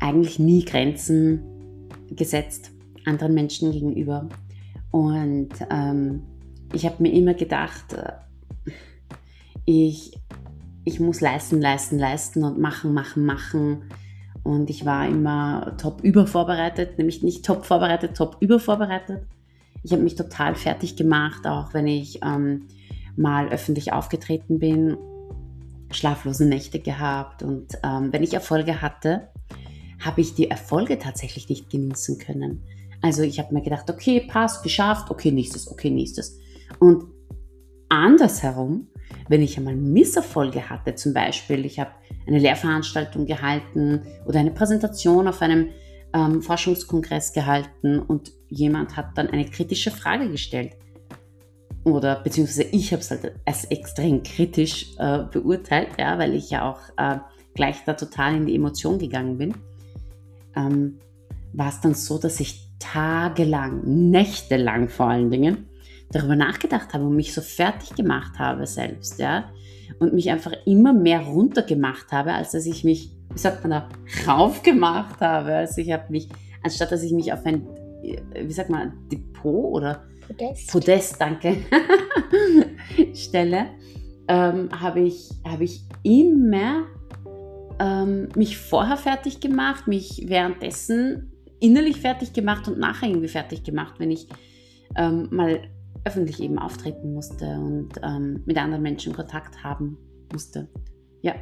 eigentlich 0.00 0.38
nie 0.38 0.64
Grenzen 0.64 1.42
gesetzt 2.10 2.72
anderen 3.04 3.34
Menschen 3.34 3.72
gegenüber. 3.72 4.28
Und 4.90 5.50
ähm, 5.70 6.22
ich 6.72 6.84
habe 6.84 7.02
mir 7.02 7.12
immer 7.12 7.34
gedacht, 7.34 7.92
äh, 7.92 8.72
ich, 9.64 10.18
ich 10.84 11.00
muss 11.00 11.20
leisten, 11.20 11.60
leisten, 11.60 11.98
leisten 11.98 12.44
und 12.44 12.58
machen, 12.58 12.92
machen, 12.92 13.24
machen. 13.24 13.82
Und 14.42 14.70
ich 14.70 14.84
war 14.84 15.06
immer 15.06 15.76
top 15.76 16.02
übervorbereitet, 16.02 16.98
nämlich 16.98 17.22
nicht 17.22 17.44
top 17.44 17.66
vorbereitet, 17.66 18.16
top 18.16 18.36
übervorbereitet. 18.40 19.22
Ich 19.82 19.92
habe 19.92 20.02
mich 20.02 20.14
total 20.14 20.54
fertig 20.54 20.96
gemacht, 20.96 21.46
auch 21.46 21.72
wenn 21.74 21.86
ich 21.86 22.20
ähm, 22.22 22.68
mal 23.16 23.48
öffentlich 23.48 23.92
aufgetreten 23.92 24.58
bin, 24.58 24.96
schlaflose 25.90 26.46
Nächte 26.46 26.78
gehabt 26.78 27.42
und 27.42 27.78
ähm, 27.82 28.12
wenn 28.12 28.22
ich 28.22 28.34
Erfolge 28.34 28.80
hatte, 28.82 29.28
habe 29.98 30.20
ich 30.20 30.34
die 30.34 30.50
Erfolge 30.50 30.98
tatsächlich 30.98 31.48
nicht 31.48 31.70
genießen 31.70 32.18
können. 32.18 32.62
Also 33.02 33.22
ich 33.22 33.38
habe 33.38 33.54
mir 33.54 33.62
gedacht, 33.62 33.90
okay, 33.90 34.20
passt, 34.20 34.62
geschafft, 34.62 35.10
okay, 35.10 35.30
nächstes, 35.30 35.70
okay, 35.70 35.90
nächstes. 35.90 36.38
Und 36.78 37.04
andersherum, 37.88 38.88
wenn 39.28 39.42
ich 39.42 39.56
einmal 39.56 39.76
Misserfolge 39.76 40.68
hatte, 40.68 40.94
zum 40.94 41.12
Beispiel, 41.12 41.64
ich 41.64 41.80
habe 41.80 41.90
eine 42.26 42.38
Lehrveranstaltung 42.38 43.26
gehalten 43.26 44.02
oder 44.26 44.40
eine 44.40 44.50
Präsentation 44.50 45.28
auf 45.28 45.42
einem 45.42 45.68
ähm, 46.12 46.42
Forschungskongress 46.42 47.32
gehalten 47.32 47.98
und 47.98 48.32
jemand 48.50 48.96
hat 48.96 49.16
dann 49.16 49.28
eine 49.28 49.46
kritische 49.46 49.90
Frage 49.90 50.28
gestellt. 50.28 50.76
Oder 51.84 52.16
beziehungsweise 52.16 52.64
ich 52.64 52.92
habe 52.92 53.00
es 53.00 53.10
halt 53.10 53.32
als 53.46 53.64
extrem 53.64 54.22
kritisch 54.22 54.94
äh, 54.98 55.24
beurteilt, 55.30 55.88
ja, 55.98 56.18
weil 56.18 56.34
ich 56.34 56.50
ja 56.50 56.70
auch 56.70 56.80
äh, 56.98 57.18
gleich 57.54 57.76
da 57.86 57.94
total 57.94 58.36
in 58.36 58.46
die 58.46 58.54
Emotion 58.54 58.98
gegangen 58.98 59.38
bin. 59.38 59.54
Ähm, 60.54 60.98
war 61.52 61.70
es 61.70 61.80
dann 61.80 61.94
so, 61.94 62.18
dass 62.18 62.38
ich 62.38 62.68
tagelang, 62.78 63.82
nächtelang 64.10 64.88
vor 64.88 65.06
allen 65.06 65.30
Dingen, 65.30 65.68
darüber 66.12 66.36
nachgedacht 66.36 66.92
habe 66.92 67.04
und 67.04 67.16
mich 67.16 67.32
so 67.32 67.40
fertig 67.40 67.94
gemacht 67.94 68.38
habe 68.38 68.66
selbst, 68.66 69.18
ja, 69.18 69.50
und 70.00 70.12
mich 70.12 70.30
einfach 70.30 70.52
immer 70.66 70.92
mehr 70.92 71.20
runtergemacht 71.20 72.12
habe, 72.12 72.32
als 72.32 72.50
dass 72.50 72.66
ich 72.66 72.84
mich 72.84 73.10
wie 73.32 73.38
sagt 73.38 73.62
man 73.64 73.70
da, 73.70 73.88
raufgemacht 74.26 75.20
habe. 75.20 75.54
Also 75.54 75.80
ich 75.80 75.92
habe 75.92 76.04
mich, 76.10 76.28
anstatt 76.62 76.92
dass 76.92 77.02
ich 77.02 77.12
mich 77.12 77.32
auf 77.32 77.44
ein, 77.46 77.66
wie 78.02 78.52
sagt 78.52 78.70
man, 78.70 78.92
Depot 79.10 79.74
oder 79.74 80.06
Podest, 80.26 80.70
Podest 80.70 81.20
danke, 81.20 81.56
stelle, 83.14 83.66
ähm, 84.28 84.68
habe 84.72 85.00
ich, 85.00 85.30
hab 85.44 85.60
ich 85.60 85.82
immer 86.02 86.86
ähm, 87.80 88.28
mich 88.36 88.58
vorher 88.58 88.96
fertig 88.96 89.40
gemacht, 89.40 89.88
mich 89.88 90.24
währenddessen 90.28 91.32
innerlich 91.58 92.00
fertig 92.00 92.32
gemacht 92.32 92.68
und 92.68 92.78
nachher 92.78 93.08
irgendwie 93.08 93.28
fertig 93.28 93.64
gemacht, 93.64 93.94
wenn 93.98 94.10
ich 94.10 94.28
ähm, 94.96 95.28
mal 95.30 95.60
öffentlich 96.04 96.40
eben 96.40 96.58
auftreten 96.58 97.12
musste 97.12 97.46
und 97.46 97.90
ähm, 98.02 98.42
mit 98.46 98.56
anderen 98.56 98.82
Menschen 98.82 99.12
Kontakt 99.12 99.62
haben 99.62 99.98
musste. 100.32 100.68
Ja, 101.22 101.34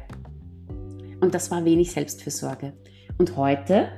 und 1.21 1.33
das 1.33 1.51
war 1.51 1.63
wenig 1.63 1.91
Selbstfürsorge. 1.91 2.73
Und 3.17 3.35
heute 3.35 3.89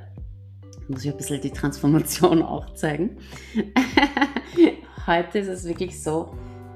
muss 0.92 1.04
ich 1.04 1.10
ein 1.10 1.16
bisschen 1.16 1.40
die 1.40 1.50
Transformation 1.50 2.42
auch 2.42 2.72
zeigen. 2.74 3.16
heute 5.06 5.38
ist 5.38 5.48
es 5.48 5.64
wirklich 5.64 6.02
so, 6.02 6.34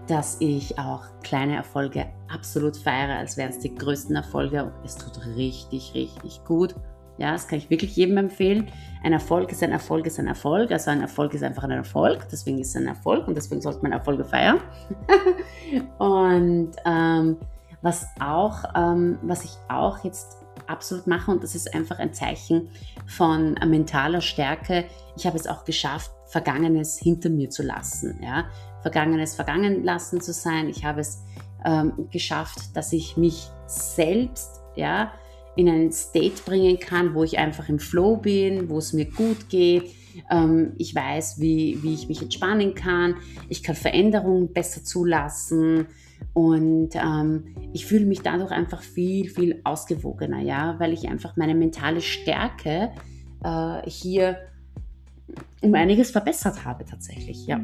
dass 0.09 0.37
ich 0.41 0.79
auch 0.79 1.05
kleine 1.23 1.57
Erfolge 1.57 2.07
absolut 2.29 2.77
feiere, 2.77 3.19
als 3.19 3.37
wären 3.37 3.51
es 3.51 3.59
die 3.59 3.75
größten 3.75 4.17
Erfolge 4.17 4.73
es 4.85 4.97
tut 4.97 5.25
richtig, 5.37 5.93
richtig 5.95 6.45
gut. 6.45 6.75
Ja, 7.19 7.33
das 7.33 7.49
kann 7.49 7.59
ich 7.59 7.71
wirklich 7.71 7.97
jedem 7.97 8.19
empfehlen. 8.19 8.71
Ein 9.03 9.15
Erfolg 9.15 9.51
ist 9.51 9.63
ein 9.63 9.73
Erfolg 9.73 10.07
ist 10.07 10.19
ein 10.19 10.27
Erfolg. 10.27 10.71
Also 10.71 10.91
ein 10.91 11.01
Erfolg 11.01 11.33
ist 11.33 11.43
einfach 11.43 11.65
ein 11.65 11.71
Erfolg. 11.71 12.27
Deswegen 12.31 12.59
ist 12.59 12.69
es 12.69 12.77
ein 12.77 12.87
Erfolg 12.87 13.27
und 13.27 13.35
deswegen 13.35 13.63
sollte 13.63 13.81
man 13.81 13.93
Erfolge 13.93 14.23
feiern. 14.23 14.61
und 15.99 16.73
ähm, 16.85 17.39
was 17.81 18.07
auch, 18.21 18.65
ähm, 18.75 19.19
was 19.23 19.45
ich 19.45 19.57
auch 19.69 20.05
jetzt 20.05 20.46
absolut 20.67 21.07
mache 21.07 21.31
und 21.31 21.43
das 21.43 21.55
ist 21.55 21.75
einfach 21.75 21.99
ein 21.99 22.13
Zeichen 22.15 22.69
von 23.07 23.55
mentaler 23.67 24.21
Stärke. 24.21 24.85
Ich 25.17 25.27
habe 25.27 25.37
es 25.37 25.47
auch 25.47 25.65
geschafft, 25.65 26.11
Vergangenes 26.27 26.99
hinter 26.99 27.31
mir 27.31 27.51
zu 27.51 27.63
lassen. 27.63 28.19
Ja? 28.23 28.47
Vergangenes 28.83 29.35
vergangen 29.35 29.85
lassen 29.85 30.21
zu 30.21 30.33
sein. 30.33 30.69
Ich 30.69 30.85
habe 30.85 31.01
es 31.01 31.23
ähm, 31.65 32.09
geschafft, 32.11 32.77
dass 32.77 32.93
ich 32.93 33.17
mich 33.17 33.49
selbst, 33.67 34.61
ja, 34.77 35.13
in 35.57 35.69
einen 35.69 35.91
State 35.91 36.43
bringen 36.45 36.79
kann, 36.79 37.15
wo 37.15 37.25
ich 37.25 37.39
einfach 37.39 37.69
im 37.69 37.79
Flow 37.79 38.17
bin, 38.17 38.69
wo 38.69 38.79
es 38.79 38.93
mir 38.93 39.07
gut 39.07 39.49
geht. 39.49 39.91
Ähm, 40.31 40.73
ich 40.79 40.95
weiß, 40.95 41.41
wie, 41.41 41.83
wie 41.83 41.95
ich 41.95 42.09
mich 42.09 42.23
entspannen 42.23 42.75
kann. 42.75 43.17
Ich 43.49 43.63
kann 43.63 43.75
Veränderungen 43.75 44.53
besser 44.53 44.85
zulassen. 44.85 45.87
Und 46.35 46.91
ähm, 46.95 47.55
ich 47.73 47.87
fühle 47.87 48.05
mich 48.05 48.21
dadurch 48.21 48.51
einfach 48.51 48.83
viel, 48.83 49.29
viel 49.31 49.61
ausgewogener, 49.65 50.41
ja, 50.41 50.77
weil 50.79 50.93
ich 50.93 51.09
einfach 51.09 51.37
meine 51.37 51.55
mentale 51.55 52.01
Stärke 52.01 52.91
äh, 53.43 53.89
hier 53.89 54.39
um 55.63 55.75
einiges 55.75 56.11
verbessert 56.11 56.65
habe 56.65 56.85
tatsächlich, 56.85 57.47
ja. 57.47 57.61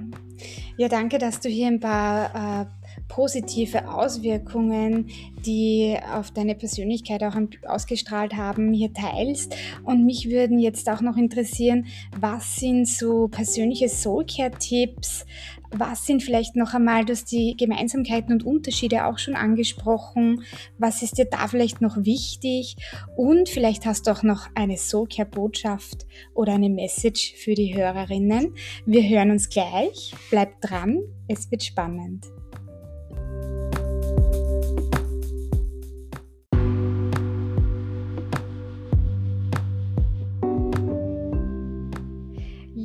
Ja, 0.76 0.88
danke, 0.88 1.18
dass 1.18 1.40
du 1.40 1.48
hier 1.48 1.68
ein 1.68 1.78
paar 1.78 2.62
äh, 2.62 2.66
positive 3.08 3.88
Auswirkungen, 3.88 5.08
die 5.44 5.96
auf 6.12 6.30
deine 6.30 6.54
Persönlichkeit 6.54 7.22
auch 7.22 7.36
ausgestrahlt 7.66 8.34
haben, 8.34 8.72
hier 8.72 8.92
teilst. 8.92 9.54
Und 9.84 10.04
mich 10.04 10.30
würden 10.30 10.58
jetzt 10.58 10.88
auch 10.88 11.00
noch 11.00 11.16
interessieren, 11.16 11.86
was 12.18 12.56
sind 12.56 12.88
so 12.88 13.28
persönliche 13.28 13.88
Soulcare-Tipps, 13.88 15.26
was 15.74 16.06
sind 16.06 16.22
vielleicht 16.22 16.56
noch 16.56 16.74
einmal, 16.74 17.04
du 17.04 17.12
hast 17.12 17.30
die 17.32 17.56
Gemeinsamkeiten 17.56 18.32
und 18.32 18.44
Unterschiede 18.44 19.06
auch 19.06 19.18
schon 19.18 19.34
angesprochen. 19.34 20.44
Was 20.78 21.02
ist 21.02 21.18
dir 21.18 21.24
da 21.24 21.48
vielleicht 21.48 21.80
noch 21.80 22.04
wichtig? 22.04 22.76
Und 23.16 23.48
vielleicht 23.48 23.86
hast 23.86 24.06
du 24.06 24.10
auch 24.10 24.22
noch 24.22 24.48
eine 24.54 24.76
Soulcare-Botschaft 24.76 26.06
oder 26.34 26.54
eine 26.54 26.70
Message 26.70 27.34
für 27.36 27.54
die 27.54 27.76
Hörerinnen. 27.76 28.54
Wir 28.86 29.08
hören 29.08 29.30
uns 29.30 29.48
gleich. 29.48 30.14
Bleib 30.30 30.60
dran, 30.60 31.00
es 31.28 31.50
wird 31.50 31.62
spannend. 31.62 32.26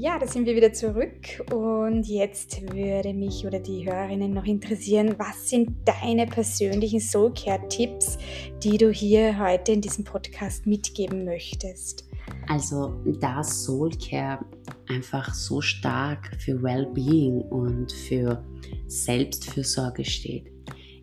Ja, 0.07 0.17
da 0.17 0.25
sind 0.25 0.45
wir 0.45 0.55
wieder 0.55 0.71
zurück 0.71 1.43
und 1.53 2.07
jetzt 2.07 2.61
würde 2.73 3.13
mich 3.13 3.45
oder 3.45 3.59
die 3.59 3.85
Hörerinnen 3.85 4.33
noch 4.33 4.45
interessieren, 4.45 5.15
was 5.17 5.49
sind 5.49 5.69
deine 5.83 6.25
persönlichen 6.25 7.01
Soulcare-Tipps, 7.01 8.17
die 8.63 8.77
du 8.77 8.89
hier 8.89 9.37
heute 9.37 9.73
in 9.73 9.81
diesem 9.81 10.05
Podcast 10.05 10.65
mitgeben 10.65 11.25
möchtest? 11.25 12.07
Also 12.47 13.03
da 13.19 13.43
Soulcare 13.43 14.45
einfach 14.87 15.33
so 15.33 15.59
stark 15.59 16.31
für 16.39 16.63
Wellbeing 16.63 17.41
und 17.41 17.91
für 17.91 18.41
Selbstfürsorge 18.87 20.05
steht, 20.05 20.49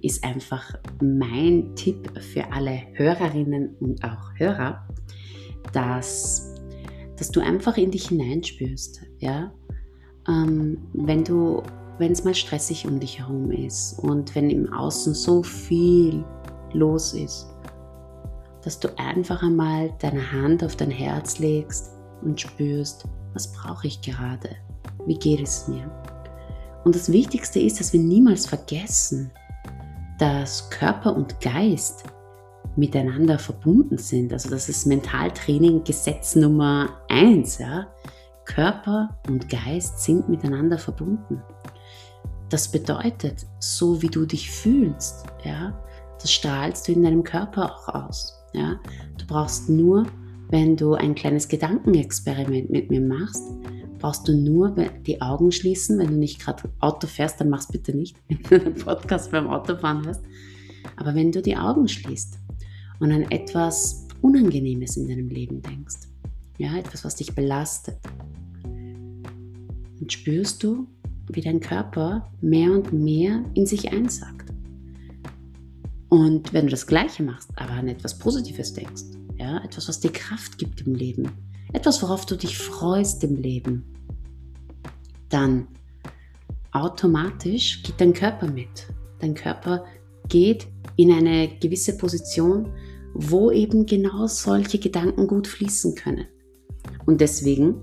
ist 0.00 0.25
einfach 0.25 0.76
mein 1.02 1.76
Tipp 1.76 2.11
für 2.32 2.50
alle 2.50 2.80
Hörerinnen 2.94 3.76
und 3.80 4.02
auch 4.02 4.30
Hörer, 4.38 4.88
dass 5.75 6.53
dass 7.25 7.31
du 7.31 7.40
einfach 7.40 7.78
in 7.78 7.90
dich 7.90 8.09
hineinspürst, 8.09 9.00
ja. 9.21 9.50
Ähm, 10.28 10.76
wenn 10.93 11.25
du, 11.25 11.62
wenn 11.97 12.12
es 12.12 12.23
mal 12.23 12.35
stressig 12.35 12.87
um 12.87 13.00
dich 13.00 13.19
herum 13.19 13.50
ist 13.50 13.99
und 14.00 14.35
wenn 14.35 14.50
im 14.50 14.71
Außen 14.71 15.14
so 15.14 15.43
viel 15.43 16.23
los 16.75 17.14
ist, 17.14 17.49
dass 18.62 18.78
du 18.78 18.88
einfach 18.99 19.43
einmal 19.43 19.90
deine 20.00 20.33
Hand 20.33 20.62
auf 20.62 20.76
dein 20.76 20.90
Herz 20.90 21.38
legst 21.38 21.95
und 22.21 22.38
spürst, 22.38 23.09
was 23.33 23.50
brauche 23.52 23.87
ich 23.87 24.02
gerade? 24.02 24.50
Wie 25.07 25.16
geht 25.16 25.40
es 25.40 25.66
mir? 25.66 25.90
Und 26.85 26.95
das 26.95 27.11
Wichtigste 27.11 27.59
ist, 27.59 27.81
dass 27.81 27.95
wir 27.95 28.00
niemals 28.00 28.45
vergessen, 28.45 29.31
dass 30.19 30.69
Körper 30.69 31.16
und 31.16 31.40
Geist 31.40 32.04
miteinander 32.76 33.38
verbunden 33.38 33.99
sind. 33.99 34.33
Also 34.33 34.50
das 34.50 34.68
ist 34.68 34.87
Mentaltraining 34.87 35.85
Gesetz 35.85 36.37
Nummer 36.37 37.00
eins. 37.09 37.59
Ja? 37.59 37.87
Körper 38.44 39.18
und 39.28 39.49
Geist 39.49 40.00
sind 40.00 40.28
miteinander 40.28 40.78
verbunden. 40.78 41.42
Das 42.50 42.71
bedeutet, 42.71 43.47
so 43.59 44.02
wie 44.02 44.09
du 44.09 44.26
dich 44.26 44.50
fühlst, 44.50 45.25
ja, 45.44 45.78
das 46.21 46.30
strahlst 46.30 46.87
du 46.87 46.92
in 46.92 47.02
deinem 47.02 47.25
Körper 47.25 47.75
auch 47.75 47.88
aus. 47.88 48.38
Ja? 48.52 48.78
Du 49.18 49.26
brauchst 49.26 49.68
nur, 49.68 50.06
wenn 50.50 50.76
du 50.76 50.94
ein 50.94 51.14
kleines 51.14 51.49
Gedankenexperiment 51.49 52.71
mit 52.71 52.90
mir 52.90 53.00
machst, 53.00 53.42
brauchst 53.99 54.28
du 54.28 54.37
nur 54.37 54.75
die 55.06 55.23
Augen 55.23 55.50
schließen, 55.50 55.99
wenn 55.99 56.09
du 56.09 56.16
nicht 56.16 56.40
gerade 56.40 56.71
Auto 56.80 57.06
fährst, 57.06 57.40
dann 57.40 57.49
mach's 57.49 57.68
bitte 57.68 57.97
nicht, 57.97 58.16
wenn 58.28 58.42
du 58.42 58.54
einen 58.66 58.75
Podcast 58.75 59.30
beim 59.30 59.49
Autofahren 59.49 60.04
hörst. 60.04 60.23
Aber 60.97 61.14
wenn 61.14 61.33
du 61.33 61.40
die 61.40 61.56
Augen 61.56 61.88
schließt 61.88 62.38
und 63.04 63.12
an 63.12 63.30
etwas 63.30 64.08
Unangenehmes 64.23 64.96
in 64.96 65.06
deinem 65.06 65.28
Leben 65.28 65.61
denkst, 65.61 66.08
ja, 66.56 66.75
etwas, 66.75 67.04
was 67.04 67.16
dich 67.16 67.34
belastet, 67.34 67.99
dann 68.62 70.08
spürst 70.08 70.62
du, 70.62 70.87
wie 71.30 71.42
dein 71.42 71.61
Körper 71.61 72.32
mehr 72.40 72.73
und 72.73 72.94
mehr 72.94 73.44
in 73.52 73.66
sich 73.66 73.92
einsackt. 73.92 74.50
Und 76.08 76.54
wenn 76.54 76.64
du 76.64 76.70
das 76.70 76.87
Gleiche 76.87 77.23
machst, 77.23 77.50
aber 77.56 77.73
an 77.73 77.88
etwas 77.88 78.18
Positives 78.18 78.73
denkst, 78.73 79.02
ja, 79.37 79.62
etwas, 79.62 79.87
was 79.87 80.00
dir 80.00 80.11
Kraft 80.11 80.56
gibt 80.56 80.87
im 80.87 80.94
Leben, 80.94 81.30
etwas, 81.75 82.02
worauf 82.02 82.25
du 82.25 82.37
dich 82.37 82.56
freust 82.56 83.23
im 83.23 83.37
Leben, 83.37 83.84
dann 85.28 85.68
automatisch 86.73 87.82
geht 87.82 88.00
dein 88.00 88.14
Körper 88.14 88.50
mit. 88.50 88.87
Dein 89.18 89.34
Körper 89.34 89.84
geht 90.28 90.68
in 90.96 91.12
eine 91.12 91.49
gewisse 91.58 91.99
Position, 91.99 92.73
wo 93.14 93.50
eben 93.50 93.87
genau 93.87 94.26
solche 94.26 94.78
Gedanken 94.78 95.26
gut 95.26 95.47
fließen 95.47 95.94
können. 95.94 96.26
Und 97.06 97.21
deswegen 97.21 97.83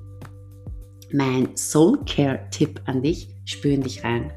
mein 1.14 1.56
Soul 1.56 2.00
Care 2.06 2.48
Tipp 2.52 2.82
an 2.86 3.02
dich, 3.02 3.30
spür 3.46 3.72
in 3.72 3.82
dich 3.82 4.04
rein. 4.04 4.32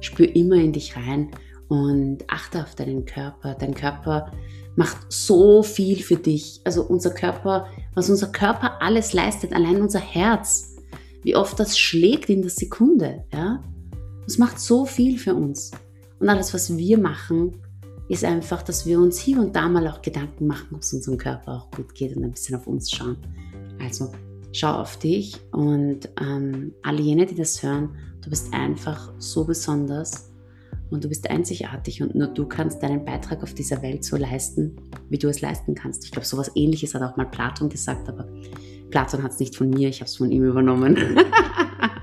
Spür 0.00 0.34
immer 0.34 0.56
in 0.56 0.72
dich 0.72 0.96
rein 0.96 1.30
und 1.68 2.18
achte 2.28 2.62
auf 2.62 2.74
deinen 2.74 3.04
Körper. 3.04 3.54
Dein 3.54 3.74
Körper 3.74 4.32
macht 4.76 5.12
so 5.12 5.62
viel 5.62 6.02
für 6.02 6.16
dich. 6.16 6.60
Also 6.64 6.82
unser 6.82 7.10
Körper, 7.10 7.66
was 7.94 8.10
unser 8.10 8.28
Körper 8.28 8.82
alles 8.82 9.12
leistet, 9.12 9.52
allein 9.52 9.80
unser 9.80 10.00
Herz, 10.00 10.76
wie 11.22 11.36
oft 11.36 11.58
das 11.58 11.78
schlägt 11.78 12.28
in 12.30 12.42
der 12.42 12.50
Sekunde, 12.50 13.24
ja? 13.32 13.62
Das 14.24 14.38
macht 14.38 14.58
so 14.60 14.86
viel 14.86 15.18
für 15.18 15.34
uns. 15.34 15.72
Und 16.20 16.28
alles, 16.28 16.54
was 16.54 16.76
wir 16.76 16.98
machen, 16.98 17.60
ist 18.08 18.24
einfach, 18.24 18.62
dass 18.62 18.86
wir 18.86 18.98
uns 18.98 19.18
hier 19.18 19.38
und 19.38 19.54
da 19.54 19.68
mal 19.68 19.86
auch 19.88 20.02
Gedanken 20.02 20.46
machen, 20.46 20.68
ob 20.74 20.82
es 20.82 20.92
unserem 20.92 21.18
Körper 21.18 21.52
auch 21.52 21.70
gut 21.70 21.94
geht 21.94 22.16
und 22.16 22.24
ein 22.24 22.32
bisschen 22.32 22.56
auf 22.56 22.66
uns 22.66 22.90
schauen. 22.90 23.16
Also 23.80 24.12
schau 24.52 24.74
auf 24.74 24.98
dich 24.98 25.40
und 25.52 26.08
ähm, 26.20 26.72
alle 26.82 27.00
jene, 27.00 27.26
die 27.26 27.34
das 27.34 27.62
hören, 27.62 27.96
du 28.22 28.30
bist 28.30 28.52
einfach 28.52 29.12
so 29.18 29.44
besonders 29.44 30.30
und 30.90 31.02
du 31.04 31.08
bist 31.08 31.28
einzigartig 31.30 32.02
und 32.02 32.14
nur 32.14 32.28
du 32.28 32.46
kannst 32.46 32.82
deinen 32.82 33.04
Beitrag 33.04 33.42
auf 33.42 33.54
dieser 33.54 33.80
Welt 33.82 34.04
so 34.04 34.16
leisten, 34.16 34.76
wie 35.08 35.18
du 35.18 35.28
es 35.28 35.40
leisten 35.40 35.74
kannst. 35.74 36.04
Ich 36.04 36.10
glaube, 36.10 36.26
sowas 36.26 36.50
ähnliches 36.54 36.94
hat 36.94 37.02
auch 37.02 37.16
mal 37.16 37.26
Platon 37.26 37.70
gesagt, 37.70 38.08
aber 38.08 38.28
Platon 38.90 39.22
hat 39.22 39.32
es 39.32 39.38
nicht 39.38 39.56
von 39.56 39.70
mir, 39.70 39.88
ich 39.88 40.00
habe 40.00 40.08
es 40.08 40.16
von 40.16 40.30
ihm 40.30 40.44
übernommen. 40.44 40.96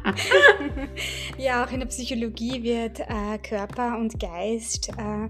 Ja, 1.39 1.63
auch 1.63 1.71
in 1.71 1.79
der 1.79 1.87
Psychologie 1.87 2.61
wird 2.63 2.99
äh, 2.99 3.37
Körper 3.41 3.97
und 3.97 4.19
Geist 4.19 4.89
äh, 4.89 5.29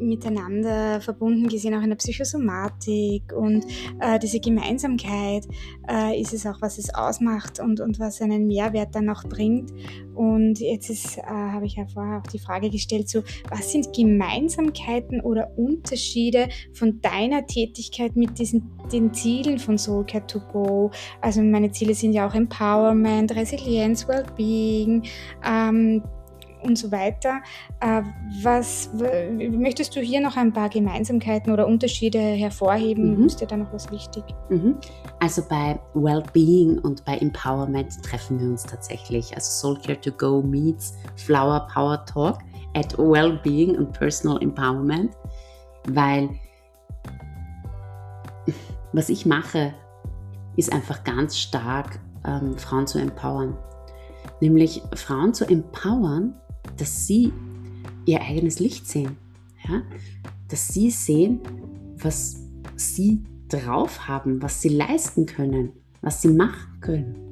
miteinander 0.00 1.00
verbunden 1.00 1.46
gesehen, 1.46 1.74
auch 1.74 1.82
in 1.82 1.90
der 1.90 1.96
Psychosomatik 1.96 3.32
und 3.32 3.64
äh, 4.00 4.18
diese 4.18 4.40
Gemeinsamkeit 4.40 5.46
äh, 5.88 6.20
ist 6.20 6.34
es 6.34 6.44
auch, 6.44 6.60
was 6.60 6.78
es 6.78 6.92
ausmacht 6.92 7.60
und, 7.60 7.78
und 7.78 8.00
was 8.00 8.20
einen 8.20 8.48
Mehrwert 8.48 8.96
dann 8.96 9.08
auch 9.08 9.22
bringt. 9.22 9.72
Und 10.14 10.60
jetzt 10.60 11.18
äh, 11.18 11.22
habe 11.22 11.66
ich 11.66 11.76
ja 11.76 11.86
vorher 11.86 12.18
auch 12.18 12.30
die 12.30 12.38
Frage 12.38 12.70
gestellt, 12.70 13.08
so, 13.08 13.22
was 13.48 13.70
sind 13.70 13.92
Gemeinsamkeiten 13.94 15.20
oder 15.20 15.56
Unterschiede 15.56 16.48
von 16.72 17.00
deiner 17.00 17.46
Tätigkeit 17.46 18.16
mit 18.16 18.38
diesen 18.38 18.70
den 18.92 19.14
Zielen 19.14 19.58
von 19.58 19.78
Soulcare 19.78 20.26
to 20.26 20.40
Go? 20.52 20.90
Also 21.20 21.42
meine 21.42 21.70
Ziele 21.70 21.94
sind 21.94 22.12
ja 22.12 22.28
auch 22.28 22.34
Empowerment, 22.34 23.34
Resilienz, 23.34 24.06
Wellbeing, 24.06 25.04
ähm, 25.44 26.02
und 26.64 26.78
so 26.78 26.90
weiter. 26.90 27.40
Äh, 27.80 28.02
was 28.42 28.90
möchtest 28.94 29.94
du 29.94 30.00
hier 30.00 30.20
noch 30.20 30.36
ein 30.36 30.52
paar 30.52 30.68
Gemeinsamkeiten 30.68 31.52
oder 31.52 31.66
Unterschiede 31.66 32.18
hervorheben? 32.18 33.18
Mhm. 33.18 33.26
Ist 33.26 33.40
dir 33.40 33.46
da 33.46 33.56
noch 33.56 33.72
was 33.72 33.90
wichtig? 33.90 34.24
Mhm. 34.48 34.76
Also 35.20 35.42
bei 35.48 35.78
Wellbeing 35.94 36.78
und 36.78 37.04
bei 37.04 37.18
Empowerment 37.18 38.02
treffen 38.02 38.40
wir 38.40 38.48
uns 38.48 38.64
tatsächlich. 38.64 39.34
Also 39.34 39.74
Soulcare 39.74 40.00
to 40.00 40.10
Go 40.10 40.42
meets 40.42 40.94
Flower 41.16 41.68
Power 41.72 42.04
Talk 42.06 42.38
at 42.74 42.96
Wellbeing 42.98 43.76
und 43.76 43.92
Personal 43.92 44.42
Empowerment, 44.42 45.14
weil 45.88 46.30
was 48.92 49.08
ich 49.08 49.26
mache, 49.26 49.74
ist 50.56 50.72
einfach 50.72 51.02
ganz 51.04 51.36
stark 51.36 51.98
ähm, 52.24 52.56
Frauen 52.56 52.86
zu 52.86 52.98
empowern. 52.98 53.56
Nämlich 54.40 54.82
Frauen 54.94 55.34
zu 55.34 55.46
empowern, 55.46 56.34
dass 56.76 57.06
sie 57.06 57.32
ihr 58.06 58.20
eigenes 58.20 58.58
Licht 58.58 58.86
sehen. 58.86 59.16
Ja? 59.68 59.82
Dass 60.48 60.68
sie 60.68 60.90
sehen, 60.90 61.40
was 61.96 62.40
sie 62.76 63.22
drauf 63.48 64.08
haben, 64.08 64.42
was 64.42 64.60
sie 64.60 64.70
leisten 64.70 65.26
können, 65.26 65.72
was 66.00 66.22
sie 66.22 66.28
machen 66.28 66.80
können. 66.80 67.23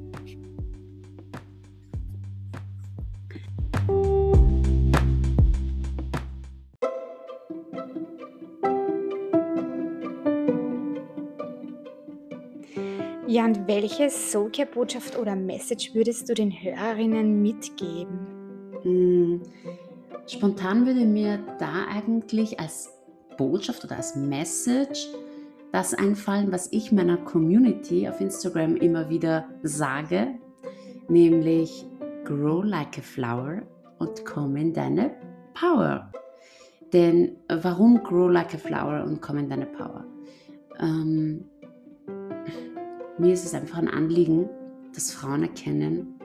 Und 13.53 13.67
welche 13.67 14.09
Soulcare-Botschaft 14.09 15.17
oder 15.17 15.35
Message 15.35 15.93
würdest 15.93 16.27
du 16.27 16.33
den 16.33 16.51
Hörerinnen 16.51 17.39
mitgeben? 17.41 18.27
Hm, 18.81 19.43
spontan 20.27 20.87
würde 20.87 21.05
mir 21.05 21.37
da 21.59 21.85
eigentlich 21.87 22.59
als 22.59 22.91
Botschaft 23.37 23.85
oder 23.85 23.97
als 23.97 24.15
Message 24.15 25.07
das 25.71 25.93
einfallen, 25.93 26.51
was 26.51 26.71
ich 26.71 26.91
meiner 26.91 27.17
Community 27.17 28.07
auf 28.07 28.21
Instagram 28.21 28.75
immer 28.75 29.09
wieder 29.09 29.45
sage, 29.61 30.29
nämlich 31.07 31.85
Grow 32.23 32.63
like 32.63 32.97
a 32.97 33.01
flower 33.01 33.61
und 33.99 34.25
komm 34.25 34.55
in 34.55 34.73
deine 34.73 35.11
Power. 35.53 36.11
Denn 36.91 37.37
warum 37.49 38.01
Grow 38.01 38.31
like 38.31 38.55
a 38.55 38.57
flower 38.57 39.03
und 39.03 39.21
komm 39.21 39.37
in 39.37 39.49
deine 39.49 39.67
Power? 39.67 40.05
Ähm, 40.79 41.49
mir 43.17 43.33
ist 43.33 43.45
es 43.45 43.53
einfach 43.53 43.77
ein 43.77 43.87
Anliegen, 43.87 44.49
dass 44.93 45.11
Frauen 45.11 45.43
erkennen, 45.43 46.19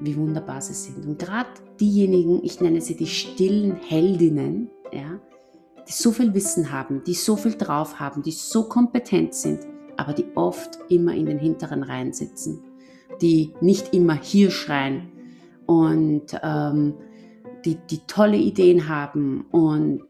wie 0.00 0.16
wunderbar 0.16 0.60
sie 0.60 0.74
sind. 0.74 1.06
Und 1.06 1.18
gerade 1.18 1.48
diejenigen, 1.80 2.44
ich 2.44 2.60
nenne 2.60 2.80
sie 2.80 2.96
die 2.96 3.06
stillen 3.06 3.76
Heldinnen, 3.76 4.70
ja, 4.92 5.20
die 5.86 5.92
so 5.92 6.12
viel 6.12 6.34
Wissen 6.34 6.70
haben, 6.70 7.02
die 7.04 7.14
so 7.14 7.36
viel 7.36 7.54
drauf 7.54 7.98
haben, 7.98 8.22
die 8.22 8.32
so 8.32 8.64
kompetent 8.64 9.34
sind, 9.34 9.60
aber 9.96 10.12
die 10.12 10.26
oft 10.34 10.78
immer 10.88 11.14
in 11.14 11.26
den 11.26 11.38
hinteren 11.38 11.82
Reihen 11.82 12.12
sitzen, 12.12 12.62
die 13.20 13.54
nicht 13.60 13.94
immer 13.94 14.14
hier 14.14 14.50
schreien 14.50 15.10
und 15.66 16.38
ähm, 16.42 16.94
die, 17.64 17.76
die 17.90 18.00
tolle 18.06 18.36
Ideen 18.36 18.88
haben 18.88 19.46
und 19.50 20.02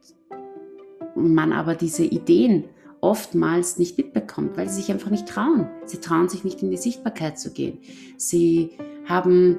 man 1.14 1.52
aber 1.52 1.75
diese 1.75 2.04
Ideen 2.04 2.64
oftmals 3.00 3.78
nicht 3.78 3.97
mitbekommt, 3.97 4.57
weil 4.57 4.69
sie 4.69 4.76
sich 4.76 4.90
einfach 4.90 5.11
nicht 5.11 5.28
trauen. 5.28 5.69
Sie 5.85 5.99
trauen 5.99 6.28
sich 6.28 6.45
nicht 6.45 6.62
in 6.62 6.71
die 6.71 6.76
Sichtbarkeit 6.76 7.38
zu 7.38 7.52
gehen. 7.52 7.78
Sie 8.17 8.71
haben 9.07 9.59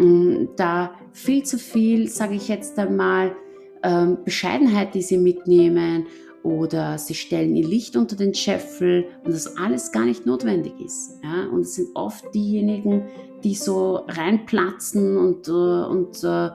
Mm, 0.00 0.48
da 0.56 0.92
viel 1.12 1.42
zu 1.44 1.58
viel, 1.58 2.08
sage 2.08 2.34
ich 2.34 2.48
jetzt 2.48 2.78
einmal, 2.78 3.34
ähm, 3.82 4.18
Bescheidenheit, 4.24 4.94
die 4.94 5.02
sie 5.02 5.18
mitnehmen 5.18 6.06
oder 6.42 6.96
sie 6.96 7.14
stellen 7.14 7.56
ihr 7.56 7.66
Licht 7.66 7.96
unter 7.96 8.16
den 8.16 8.34
Scheffel 8.34 9.06
und 9.24 9.34
das 9.34 9.56
alles 9.58 9.92
gar 9.92 10.04
nicht 10.04 10.26
notwendig 10.26 10.72
ist. 10.80 11.18
Ja? 11.22 11.48
Und 11.50 11.62
es 11.62 11.74
sind 11.74 11.88
oft 11.94 12.34
diejenigen, 12.34 13.04
die 13.44 13.54
so 13.54 14.04
reinplatzen 14.08 15.16
und, 15.16 15.48
äh, 15.48 15.50
und, 15.50 16.24
äh, 16.24 16.50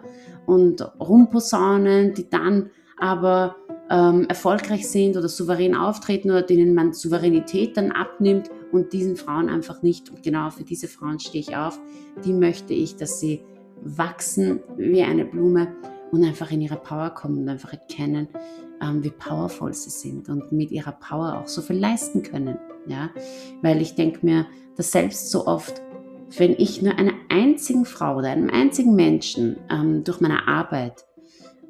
und 0.46 0.82
rumposaunen, 1.00 2.14
die 2.14 2.30
dann 2.30 2.70
aber 2.98 3.56
ähm, 3.90 4.26
erfolgreich 4.28 4.90
sind 4.90 5.16
oder 5.16 5.30
souverän 5.30 5.76
auftreten 5.76 6.32
oder 6.32 6.42
denen 6.42 6.74
man 6.74 6.94
Souveränität 6.94 7.78
dann 7.78 7.92
abnimmt 7.92 8.50
und 8.72 8.94
diesen 8.94 9.16
Frauen 9.16 9.50
einfach 9.50 9.82
nicht. 9.82 10.10
Und 10.10 10.24
genau 10.24 10.50
für 10.50 10.64
diese 10.64 10.88
Frauen 10.88 11.20
stehe 11.20 11.42
ich 11.42 11.56
auf. 11.56 11.80
Die 12.24 12.34
möchte 12.34 12.74
ich, 12.74 12.96
dass 12.96 13.20
sie 13.20 13.44
wachsen 13.82 14.62
wie 14.78 15.04
eine 15.04 15.26
Blume 15.26 15.76
und 16.12 16.24
einfach 16.24 16.52
in 16.52 16.62
ihre 16.62 16.78
Power 16.78 17.12
kommen 17.12 17.40
und 17.40 17.50
einfach 17.50 17.74
erkennen, 17.74 18.28
ähm, 18.82 19.04
wie 19.04 19.12
powerful 19.12 19.74
sie 19.74 19.90
sind 19.90 20.30
und 20.30 20.52
mit 20.52 20.72
ihrer 20.72 20.94
Power 20.94 21.40
auch 21.40 21.48
so 21.48 21.62
viel 21.62 21.78
leisten 21.78 22.24
können. 22.24 22.58
Ja? 22.88 23.10
Weil 23.62 23.82
ich 23.82 23.96
denke 23.96 24.26
mir, 24.26 24.48
dass 24.76 24.92
selbst 24.92 25.30
so 25.30 25.46
oft, 25.46 25.82
wenn 26.38 26.56
ich 26.58 26.82
nur 26.82 26.96
einer 26.98 27.14
einzigen 27.30 27.86
Frau 27.86 28.18
oder 28.18 28.30
einem 28.30 28.50
einzigen 28.50 28.96
Menschen 28.96 29.58
ähm, 29.70 30.04
durch 30.04 30.22
meine 30.22 30.48
Arbeit 30.48 31.06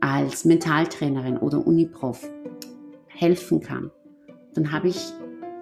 als 0.05 0.45
Mentaltrainerin 0.45 1.37
oder 1.37 1.65
Uniprof 1.65 2.29
helfen 3.07 3.59
kann, 3.59 3.89
dann 4.53 4.71
habe 4.71 4.89
ich 4.89 5.11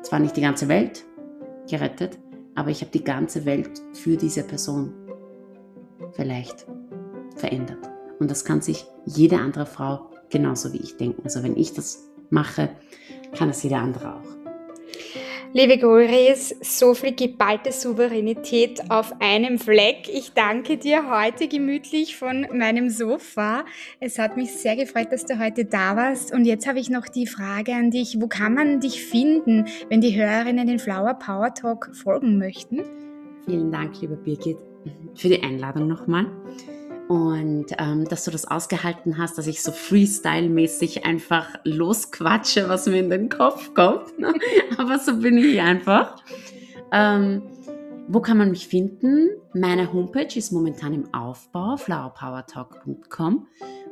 zwar 0.02 0.20
nicht 0.20 0.36
die 0.36 0.42
ganze 0.42 0.68
Welt 0.68 1.06
gerettet, 1.70 2.20
aber 2.54 2.70
ich 2.70 2.82
habe 2.82 2.92
die 2.92 3.06
ganze 3.06 3.46
Welt 3.46 3.82
für 3.94 4.18
diese 4.18 4.44
Person 4.44 4.94
vielleicht 6.12 6.68
verändert. 7.38 7.90
Und 8.20 8.30
das 8.30 8.44
kann 8.44 8.62
sich 8.62 8.86
jede 9.06 9.38
andere 9.38 9.66
Frau 9.66 10.10
genauso 10.30 10.74
wie 10.74 10.82
ich 10.82 10.98
denken. 10.98 11.22
Also 11.24 11.42
wenn 11.42 11.56
ich 11.56 11.74
das 11.74 12.10
mache, 12.30 12.70
kann 13.38 13.50
es 13.50 13.64
jede 13.64 13.78
andere 13.78 14.16
auch. 14.16 14.33
Liebe 15.56 15.78
Goris, 15.78 16.56
so 16.62 16.96
viel 16.96 17.14
geballte 17.14 17.72
Souveränität 17.72 18.90
auf 18.90 19.14
einem 19.20 19.60
Fleck. 19.60 20.10
Ich 20.12 20.34
danke 20.34 20.78
dir 20.78 21.12
heute 21.12 21.48
gemütlich 21.48 22.18
von 22.18 22.48
meinem 22.52 22.90
Sofa. 22.90 23.64
Es 24.00 24.18
hat 24.18 24.36
mich 24.36 24.52
sehr 24.52 24.76
gefreut, 24.76 25.10
dass 25.12 25.28
du 25.28 25.38
heute 25.38 25.66
da 25.66 25.96
warst. 25.96 26.34
Und 26.34 26.46
jetzt 26.46 26.66
habe 26.66 26.80
ich 26.80 26.90
noch 26.90 27.08
die 27.08 27.28
Frage 27.28 27.74
an 27.74 27.92
dich. 27.92 28.20
Wo 28.20 28.26
kann 28.26 28.56
man 28.56 28.80
dich 28.80 29.06
finden, 29.06 29.66
wenn 29.90 30.02
die 30.02 30.20
Hörerinnen 30.20 30.66
den 30.66 30.80
Flower 30.80 31.14
Power 31.14 31.54
Talk 31.54 31.92
folgen 31.94 32.40
möchten? 32.40 32.82
Vielen 33.46 33.72
Dank, 33.72 34.02
liebe 34.02 34.16
Birgit, 34.16 34.58
für 35.14 35.30
die 35.30 35.44
Einladung 35.44 35.88
nochmal 35.88 36.26
und 37.08 37.68
ähm, 37.78 38.06
dass 38.06 38.26
du 38.26 38.32
das 38.32 38.46
ausgehalten 38.46 39.18
hast, 39.18 39.38
dass 39.38 39.48
ich 39.48 39.62
so 39.62 39.72
Freestyle-mäßig 39.72 41.06
einfach 41.06 41.50
losquatsche, 41.64 42.70
was 42.70 42.88
mir 42.88 43.00
in 43.00 43.10
den 43.10 43.30
Kopf 43.30 43.74
kommt. 43.74 44.14
Aber 44.78 45.00
so 45.00 45.18
bin 45.18 45.38
ich 45.38 45.60
einfach. 45.60 46.16
Ähm, 46.92 47.42
wo 48.08 48.20
kann 48.20 48.38
man 48.38 48.50
mich 48.50 48.68
finden? 48.68 49.30
Meine 49.54 49.92
Homepage 49.92 50.36
ist 50.36 50.52
momentan 50.52 50.94
im 50.94 51.14
Aufbau, 51.14 51.78
flowerpowertalk.com. 51.78 53.48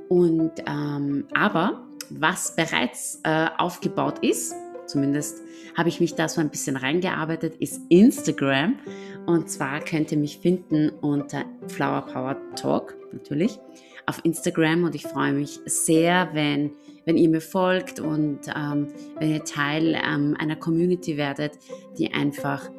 Und 0.10 0.52
ähm, 0.68 1.26
aber 1.34 1.88
was 2.10 2.56
bereits 2.56 3.22
äh, 3.24 3.48
aufgebaut 3.58 4.20
ist, 4.20 4.54
zumindest 4.92 5.42
habe 5.78 5.90
ich 5.90 6.00
mich 6.00 6.16
da 6.16 6.28
so 6.28 6.42
ein 6.42 6.50
bisschen 6.50 6.76
reingearbeitet, 6.76 7.56
ist 7.56 7.82
Instagram. 7.90 8.80
Und 9.26 9.50
zwar 9.50 9.80
könnt 9.80 10.12
ihr 10.12 10.18
mich 10.18 10.40
finden 10.40 10.90
unter 10.90 11.46
Flower 11.68 12.02
Power 12.02 12.38
Talk 12.56 12.96
natürlich 13.12 13.60
auf 14.06 14.24
Instagram 14.24 14.84
und 14.84 14.96
ich 14.96 15.04
freue 15.04 15.34
mich 15.34 15.60
sehr, 15.66 16.30
wenn, 16.34 16.72
wenn 17.06 17.18
ihr 17.18 17.30
mir 17.30 17.42
folgt 17.42 18.00
und 18.00 18.40
ähm, 18.56 18.88
wenn 19.20 19.32
ihr 19.32 19.44
Teil 19.44 19.96
ähm, 19.96 20.36
einer 20.40 20.56
Community 20.56 21.18
werdet, 21.18 21.58
die 21.98 22.14
einfach 22.14 22.70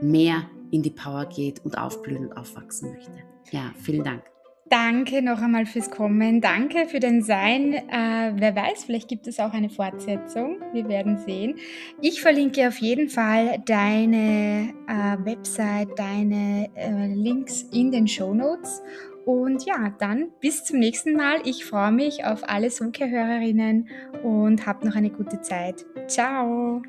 mehr 0.00 0.48
in 0.70 0.82
die 0.82 0.90
Power 0.90 1.26
geht 1.26 1.64
und 1.64 1.78
aufblühen 1.78 2.28
und 2.28 2.36
aufwachsen 2.36 2.92
möchte. 2.92 3.18
Ja, 3.50 3.72
vielen 3.82 4.04
Dank. 4.04 4.29
Danke 4.70 5.20
noch 5.20 5.42
einmal 5.42 5.66
fürs 5.66 5.90
Kommen. 5.90 6.40
Danke 6.40 6.86
für 6.86 7.00
den 7.00 7.22
Sein. 7.22 7.74
Äh, 7.74 8.32
wer 8.36 8.54
weiß, 8.54 8.84
vielleicht 8.84 9.08
gibt 9.08 9.26
es 9.26 9.40
auch 9.40 9.52
eine 9.52 9.68
Fortsetzung. 9.68 10.58
Wir 10.72 10.88
werden 10.88 11.18
sehen. 11.18 11.56
Ich 12.00 12.22
verlinke 12.22 12.68
auf 12.68 12.78
jeden 12.78 13.08
Fall 13.08 13.60
deine 13.66 14.72
äh, 14.86 15.24
Website, 15.24 15.88
deine 15.98 16.70
äh, 16.76 17.08
Links 17.08 17.62
in 17.72 17.90
den 17.90 18.06
Show 18.06 18.32
Notes 18.32 18.80
Und 19.26 19.66
ja, 19.66 19.92
dann 19.98 20.28
bis 20.40 20.62
zum 20.62 20.78
nächsten 20.78 21.14
Mal. 21.14 21.38
Ich 21.44 21.64
freue 21.64 21.90
mich 21.90 22.24
auf 22.24 22.48
alle 22.48 22.70
Sunke-Hörerinnen 22.70 23.88
und 24.22 24.66
habt 24.66 24.84
noch 24.84 24.94
eine 24.94 25.10
gute 25.10 25.40
Zeit. 25.40 25.84
Ciao! 26.06 26.80